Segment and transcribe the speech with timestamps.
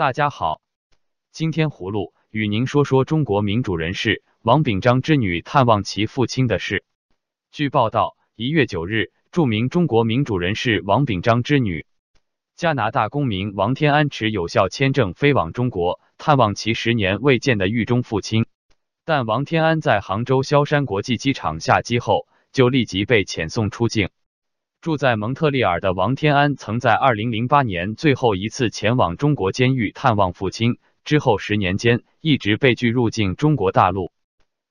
[0.00, 0.62] 大家好，
[1.30, 6.84] 今天葫芦与您说说中国民主人士王炳章之女探望其父亲的事。
[7.52, 11.84] 据报道，一月九日，著名中国民主人士王炳章之女、
[12.56, 18.46] 加拿大公民王天安持有效签证飞往中国探望其十年未见的狱中父亲，
[19.04, 24.08] 但王天安在杭州萧山国际机场下机后，就立即被遣送出境。
[24.80, 34.10] 住在蒙特利尔的王天安曾在二零零八年最后一次前往中国监狱探望父亲，之后十年间一直被拒入境中国大陆。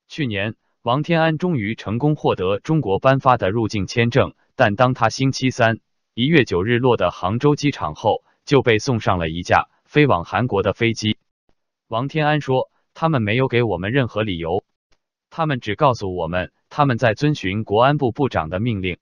[0.08, 5.77] 去年，王天安终于成功获得中国颁发的入境签证，但当他星期三
[6.16, 11.18] 一月九日落的杭州机场后，就被送上了一架飞往韩国的飞机。
[11.88, 14.63] 王天安说：“他们没有给我们任何理由，
[15.30, 18.98] 他们只告诉我们他们在遵循国安部部长的命令。”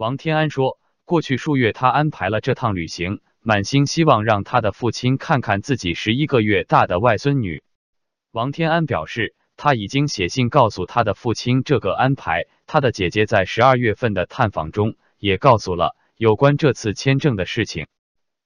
[0.00, 7.62] 王天安说，过去数月，他安排了这趟旅行，满心希望让他的父亲看看自己十一个月大的外孙女。
[8.32, 12.46] 王天安表示，他已经写信告诉他的父亲这个安排。
[12.66, 17.86] 他的姐姐在十二月份的探访中也告诉了有关这次签证的事情。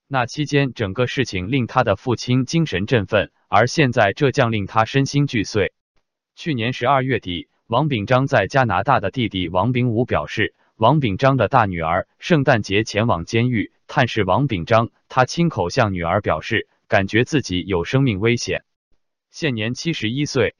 [0.08, 5.72] 那期间，整个事情令他的父亲精神振奋，而现在这将令他身心俱碎。
[6.34, 10.52] 去年十二月底，王炳章在加拿大的弟弟王炳武表示。
[10.77, 18.64] 王炳章的大女儿圣诞节前往监狱探视王炳章，他亲口向女儿表示，感觉自己有生命危险。
[19.30, 20.56] 现年七十一岁，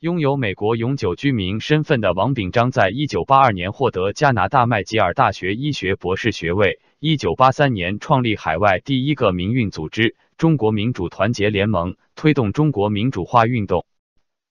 [0.00, 6.80] 拥有美国永久居民身份的王炳章，在一九八二年获得加拿大麦吉尔大学医学博士学位。
[6.98, 13.86] 一九八三年创立海外第一个民运组织——中国民主团结联盟，推动中国民主化运动。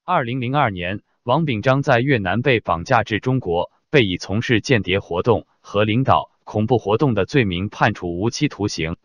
[0.05, 3.69] 二零零二年，王炳章在越南被绑架至中国。
[3.93, 8.97] 被以从事间谍活动和领导恐怖活动的罪名判处无期徒刑。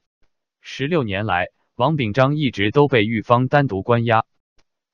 [0.62, 4.24] 十六年来，王炳章一直都被狱方单独关押。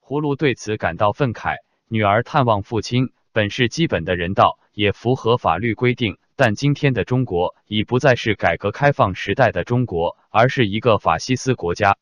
[0.02, 1.58] 葫芦对此感到愤慨。
[1.86, 6.18] 女儿探望父亲本是基本的人道，也符合法律规定。
[6.34, 11.98] 但今天的中国已不再是改革开放时代的中国，而是一个法西斯国家。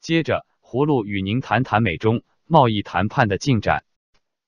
[0.00, 3.82] 接着，葫芦与您谈谈美中贸易谈判的进展。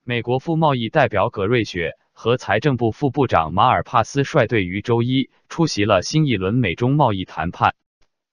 [0.04, 1.96] 美国副贸易代表葛瑞雪。
[2.18, 7.74] 和财政部副部长马尔帕斯率队于周一出席了新一轮美中贸易谈判。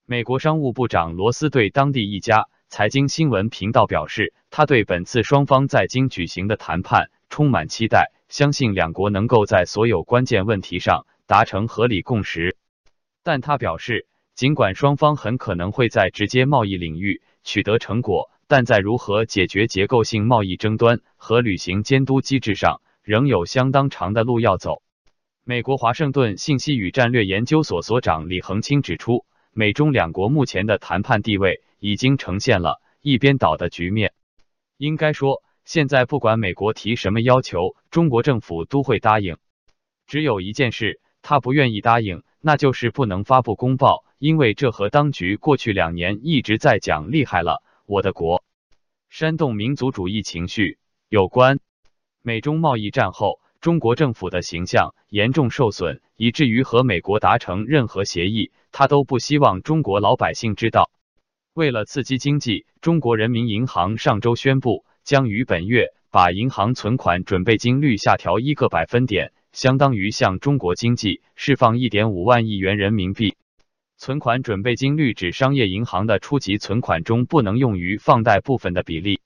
[0.06, 12.56] 美国商务部长罗斯对当地一家财经新闻频道表示，他对本次双方在京举行的谈判充满期待，相信两国能够在所有关键问题上达成合理共识。
[13.22, 24.82] 但他表示，尽管双方很可能会在直接贸易领域取得成果，但在如何解决结构性贸易争端和履行监督机制上，仍有相当长的路要走。
[25.44, 34.14] 美国华盛顿信息与战略研究所所长李恒清指出，美中两国目前的谈判地位已经呈现了一边倒的局面。
[34.78, 39.38] 应该说，现在不管美国提什么要求，中国政府都会答应。
[40.08, 48.46] 只有一件事，他不愿意答应，那就是不能发布公报，因为这和当局过去两年一直在讲“厉害了，我的国”，
[49.10, 50.78] 煽动民族主义情绪
[51.10, 51.60] 有关。
[52.26, 60.90] 美中贸易战后，中国政府的形象严重受损，以至于和美国达成任何协议，他都不希望中国老百姓知道。
[61.54, 73.36] 为了刺激经济，中国人民银行上周宣布，将于本月把银行存款准备金率下调一个百分点，相当于向中国经济释放一点五万亿元人民币。
[73.98, 79.20] 存款准备金率指商业银行的初级存款中不能用于放贷部分的比例。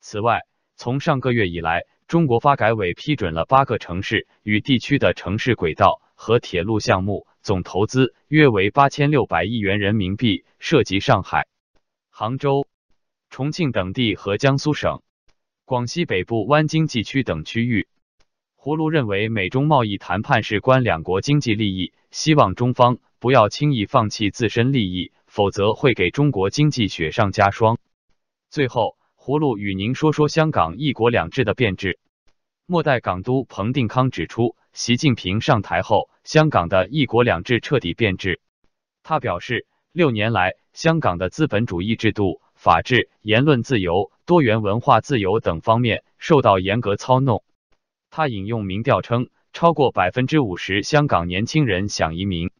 [0.00, 0.40] 此外，
[0.76, 1.82] 从上个月以来，
[2.12, 11.46] 中国发改委批准了八个城市与地区的城市轨道和铁路项目，总投资约为八千六百亿元人民币，涉及上海、
[12.10, 12.66] 杭州、
[13.30, 15.00] 重庆等地和江苏省、
[15.64, 17.88] 广西北部湾经济区等区域。
[18.58, 27.78] 葫芦认为，美中贸易谈判事关两国经济利益，希望中方不要轻易放弃自身利益，否则会给中国经济雪上加霜。
[28.50, 28.98] 最后。
[29.24, 32.00] 葫芦与您说说香港“一国两制”的变质。
[32.66, 38.40] 末代港督彭定康指出，习近平上台后，香港的一国两制彻底变质。
[39.02, 47.42] 他表示，六年来，香港的资本主义制度、法治、言论自由、多元文化自由等方面受到严格操弄。
[48.10, 52.52] 他引用民调称，超过百分之五十香港年轻人想移民。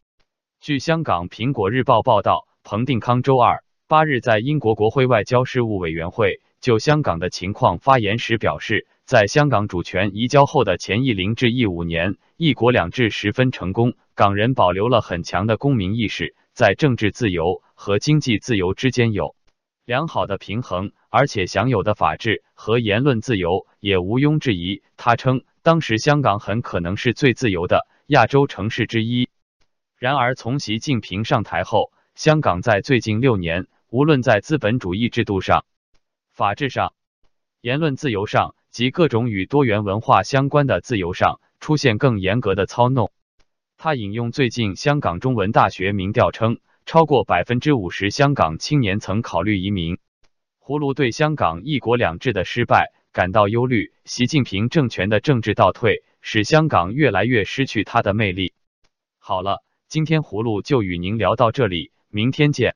[0.61, 6.41] 据香港《苹果日报》报道，彭定康周二八日在英国国会外交事务委员会。
[6.61, 19.35] 就香港的情况发言时表示，在香港主权移交后的前一零至一五年，一国两制十分成功，港人保留了很强的公民意识，在政治自由和经济自由之间有
[19.85, 24.83] 良好的平衡，而且享有的法治和言论自由也毋庸置疑。
[24.97, 29.29] 他称，当时香港很可能是最自由的亚洲城市之一。
[29.99, 35.65] 然而，从习近平上台后，香港在最近六年，无论在资本主义制度上、
[36.33, 36.95] 法治上、
[37.61, 43.13] 言论自由上及各种与多元文化相关的自由上，出现更严格的操弄。
[43.77, 46.59] 他引用最近香港中文大学民调称。
[46.85, 49.99] 超过百分之五十香港青年曾考虑移民。
[50.61, 53.93] 葫芦对香港一国两制的失败感到忧虑。
[54.05, 58.53] 习近平政权的政治倒退使香港越来越失去它的魅力。
[59.21, 62.75] 好了，今天葫芦就与您聊到这里，明天见。